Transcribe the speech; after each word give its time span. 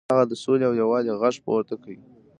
هغه 0.11 0.23
د 0.31 0.33
سولې 0.43 0.65
او 0.69 0.73
یووالي 0.81 1.11
غږ 1.21 1.35
پورته 1.45 1.75
کړ. 1.83 1.93